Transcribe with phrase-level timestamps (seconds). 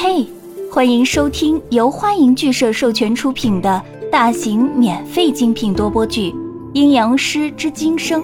[0.00, 0.24] 嘿，
[0.70, 6.30] 欢迎收听由欢迎剧社授权出品的大型免费精品多播剧
[6.72, 8.22] 《阴阳师之今生》，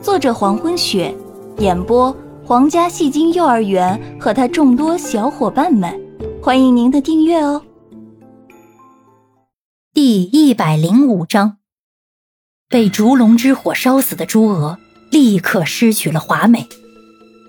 [0.00, 1.14] 作者黄昏雪，
[1.58, 5.94] 演播皇家戏精幼儿园和他众多小伙伴们，
[6.42, 7.60] 欢迎您的订阅哦。
[9.92, 11.58] 第一百零五章，
[12.66, 14.78] 被烛龙之火烧死的朱娥
[15.10, 16.66] 立刻失去了华美，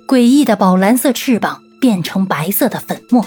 [0.05, 3.25] 诡异的宝蓝色翅膀变成白色的粉末。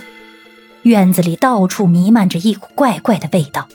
[0.84, 3.66] 院子里到处弥漫着一股怪怪的味道，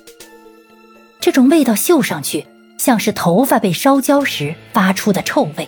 [1.19, 2.45] 这种味道嗅上去
[2.77, 5.67] 像是头发被烧焦时发出的臭味。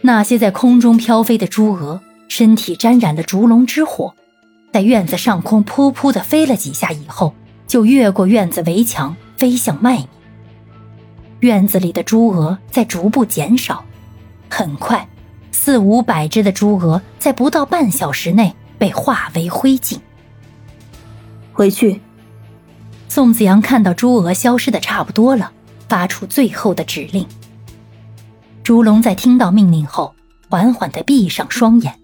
[0.00, 4.14] 那些在空中飘飞的朱蛾，身体沾染了烛龙之火，
[4.72, 7.34] 在院子上空噗噗的飞了几下以后，
[7.66, 10.08] 就越过院子围墙飞向外面。
[11.40, 13.84] 院子里的朱蛾在逐步减少，
[14.48, 15.08] 很快，
[15.50, 18.54] 四五百只的朱蛾在不到半小时内。
[18.82, 19.96] 被化为灰烬。
[21.52, 22.00] 回去。
[23.08, 25.52] 宋子阳看到朱娥消失的差不多了，
[25.88, 27.24] 发出最后的指令。
[28.64, 30.16] 朱龙在听到命令后，
[30.48, 31.94] 缓缓的闭上双眼。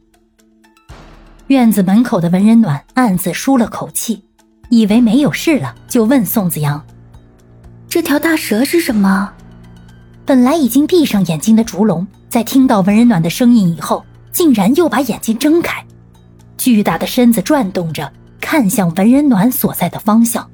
[1.48, 4.22] 院子门口的文人暖暗自舒了口气，
[4.70, 6.80] 以为没有事了，就问宋子阳
[7.90, 9.32] ：“这条大蛇是什么？”
[10.24, 15.84] 本来已经闭上眼睛的烛龙，在听到文人暖的声音以后，竟然又把眼睛睁开。
[16.58, 20.50] 巨大的身子转动着，看向文人暖所在的方向。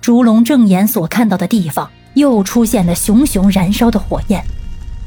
[0.00, 4.44] 烛龙正眼所看到的地方，又出现了熊熊燃烧的火焰，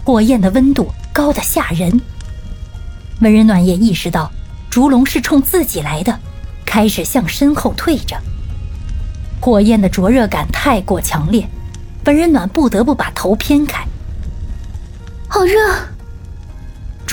[0.06, 2.02] 火焰的温度高的吓人。
[3.20, 4.32] 文人暖也意识到，
[4.70, 6.18] 烛龙是冲自己来的，
[6.66, 8.18] 开始向身后退着。
[9.42, 11.46] 火焰的灼热感太过强烈，
[12.06, 13.86] 文人暖不得不把头偏开。
[15.28, 15.60] 好热。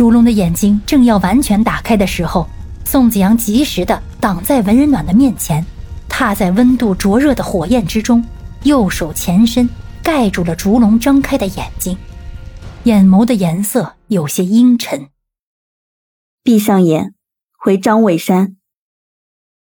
[0.01, 2.49] 烛龙的眼睛正要完全打开的时候，
[2.87, 5.63] 宋子阳及时的挡在文人暖的面前，
[6.09, 8.25] 踏在温度灼热的火焰之中，
[8.63, 9.69] 右手前伸
[10.03, 11.99] 盖住了烛龙张开的眼睛，
[12.85, 15.11] 眼眸的颜色有些阴沉。
[16.43, 17.13] 闭上眼，
[17.59, 18.57] 回张伟山。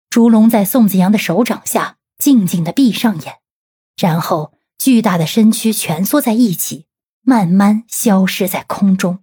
[0.08, 3.38] 烛龙在宋子阳的手掌下静静的闭上眼，
[4.00, 6.86] 然后巨大的身躯蜷缩在一起，
[7.22, 9.18] 慢慢消失在空中。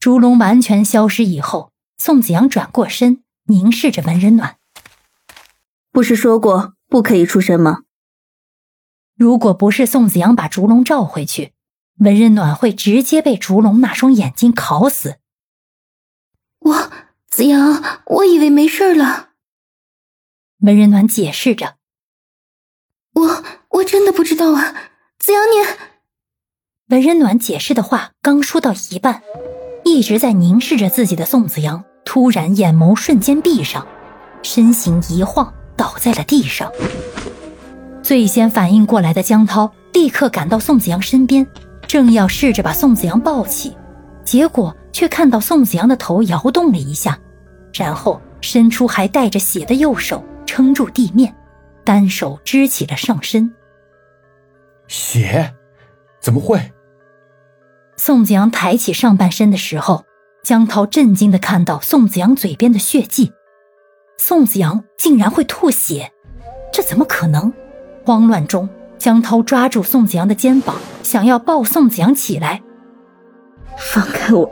[0.00, 4.56] 烛龙完全消失以后，宋子阳转过身，凝视着文人暖。
[5.92, 7.82] 不是说过不可以出声吗？
[9.14, 11.52] 如果不是宋子阳把烛龙召回去，
[11.98, 15.18] 文人暖会直接被烛龙那双眼睛烤死。
[16.60, 16.90] 我
[17.28, 19.32] 子阳，我以为没事了。
[20.60, 21.76] 文人暖解释着
[23.12, 25.90] ：“我我真的不知道啊，子阳你。”
[26.88, 29.22] 文人暖解释的话刚说到一半。
[29.84, 33.86] 一直在凝视着自己的宋子阳，突然眼眸瞬间闭上，
[34.42, 36.70] 身形一晃倒在了地上。
[38.02, 41.46] 最先反应过来的江涛立刻赶到宋子阳身边，
[41.86, 43.76] 正要试着把宋子阳抱起，
[44.24, 47.18] 结果却看到宋子阳的头摇动了一下，
[47.72, 51.34] 然后伸出还带着血的右手撑住地面，
[51.84, 53.52] 单手支起了上身。
[54.88, 55.54] 血？
[56.20, 56.60] 怎么会？
[58.02, 60.06] 宋子阳抬起上半身的时候，
[60.42, 63.30] 江涛震惊的看到宋子阳嘴边的血迹。
[64.16, 66.10] 宋子阳竟然会吐血，
[66.72, 67.52] 这怎么可能？
[68.06, 68.66] 慌乱中，
[68.96, 72.62] 江涛抓住宋子阳的肩膀，想要抱宋子阳起来。
[73.76, 74.50] 放开我！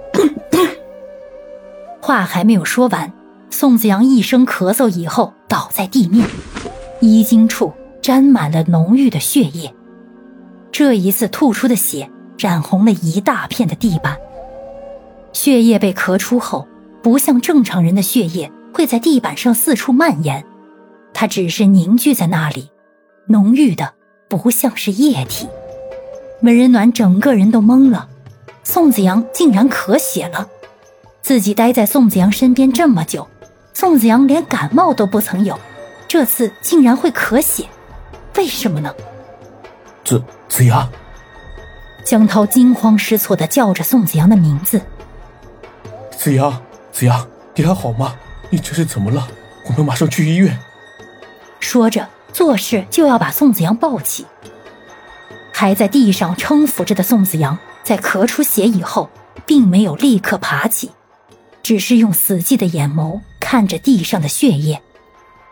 [2.03, 3.11] 话还没有说完，
[3.49, 6.29] 宋子阳一声咳嗽以后倒在地面，
[7.01, 7.73] 衣襟处
[8.03, 9.75] 沾满了浓郁的血液。
[10.71, 12.11] 这一次吐出的血。
[12.39, 14.17] 染红了一大片的地板。
[15.33, 16.67] 血液被咳出后，
[17.03, 20.45] 不像正常人的血液会在地板上四处蔓延，
[21.13, 22.71] 它只是凝聚在那里，
[23.27, 23.95] 浓郁的
[24.29, 25.49] 不像是液体。
[26.43, 28.09] 文人暖整个人都懵了，
[28.63, 30.49] 宋子阳竟然咳血了。
[31.21, 33.29] 自己待在宋子阳身边这么久，
[33.75, 35.59] 宋子阳连感冒都不曾有，
[36.07, 37.67] 这次竟然会咳血，
[38.37, 38.95] 为什么呢？
[40.05, 40.89] 子子阳。
[42.09, 44.81] 江涛惊慌失措的叫着宋子阳的名字
[46.11, 48.17] ：“子阳，子阳，你还好吗？
[48.49, 49.29] 你这是怎么了？
[49.67, 50.59] 我们马上去医院。”
[51.61, 54.25] 说着，做事就要把宋子阳抱起。
[55.53, 59.11] 还在地上撑扶着的宋子阳，在咳出血以后，
[59.45, 60.93] 并没有立刻爬起，
[61.63, 64.81] 只是用死寂的眼眸看着地上的血液，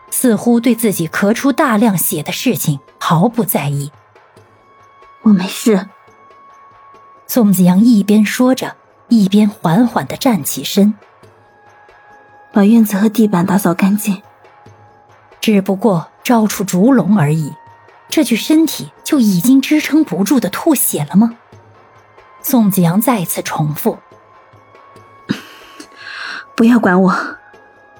[0.09, 3.91] 似乎对自己咳出大量血的事情毫不在意。
[5.21, 5.87] 我没事。
[7.27, 8.75] 宋子阳一边说着，
[9.09, 10.93] 一边缓缓的站起身。
[12.51, 14.21] 把院子和地板打扫干净。
[15.41, 17.53] 只不过招出烛龙而已，
[18.09, 21.37] 这具身体就已经支撑不住的吐血了吗？
[22.41, 23.97] 宋子阳再次重复：
[26.55, 27.13] “不要管我，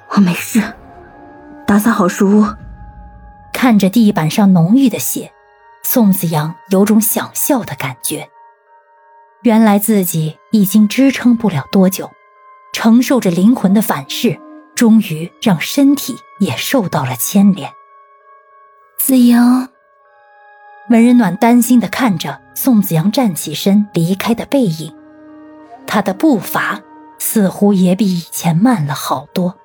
[0.09, 0.61] 我没事。
[1.65, 2.45] 打扫好书屋。”
[3.53, 5.31] 看着地板上浓郁的血，
[5.83, 8.29] 宋子阳有种想笑的感觉。
[9.47, 12.11] 原来自己已经支撑不了多久，
[12.73, 14.37] 承受着灵魂的反噬，
[14.75, 17.71] 终于让身体也受到了牵连。
[18.97, 19.69] 子阳，
[20.89, 24.93] 文人暖担心的看着宋子阳站起身离开的背影，
[25.87, 26.81] 他的步伐
[27.17, 29.55] 似乎也比以前慢了好多。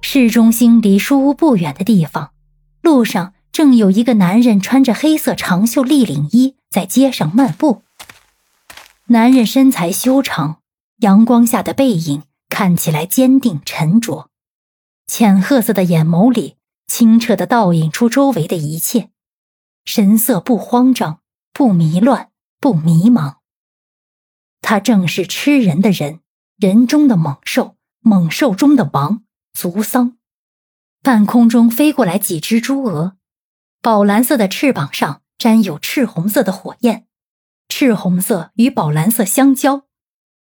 [0.00, 2.30] 市中心离书屋不远的地方，
[2.82, 7.82] 路上正有一个男人穿着黑色长袖立领衣在街上漫步。
[9.06, 10.62] 男人身材修长，
[10.98, 14.30] 阳光下的背影看起来坚定沉着，
[15.06, 16.56] 浅褐色的眼眸里
[16.86, 19.10] 清澈的倒映出周围的一切，
[19.84, 21.20] 神色不慌张，
[21.52, 22.30] 不迷乱，
[22.60, 23.36] 不迷茫。
[24.62, 26.20] 他正是吃人的人，
[26.56, 29.24] 人中的猛兽，猛兽中的王。
[29.52, 30.16] 族桑，
[31.02, 33.16] 半空中飞过来几只朱鹅，
[33.82, 37.06] 宝蓝色的翅膀上沾有赤红色的火焰，
[37.66, 39.86] 赤红色与宝蓝色相交，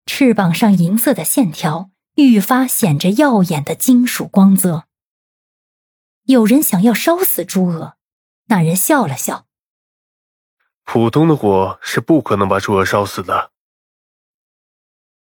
[0.06, 4.88] 翅膀上银色的线条愈发显着耀眼的金属光泽。
[6.24, 7.94] 有人想要烧死朱鹅，
[8.46, 9.46] 那人笑了笑
[10.82, 13.52] ：“普通的火是不可能把朱鹅烧死的。”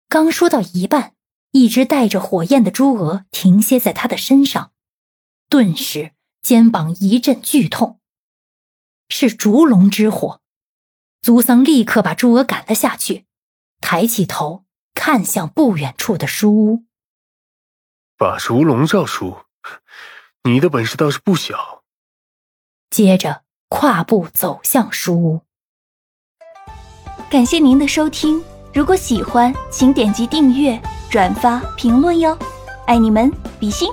[0.08, 1.12] 刚说到一半。
[1.52, 4.73] 一只带着火焰的朱鹅停歇在他的身上，
[5.49, 6.12] 顿时
[6.43, 7.99] 肩膀一阵剧痛。
[9.08, 10.41] 是烛龙之火，
[11.23, 13.25] 族桑立刻把朱鹅赶了下去，
[13.81, 14.64] 抬起头
[14.94, 16.85] 看向不远处的书屋。
[18.17, 19.37] 把烛龙照出，
[20.44, 21.82] 你的本事倒是不小。
[22.91, 25.43] 接着跨步走向书屋。
[27.29, 28.43] 感谢您的收听，
[28.73, 30.81] 如果喜欢，请点击订阅。
[31.09, 32.37] 转发评论哟，
[32.87, 33.88] 爱你们，比心。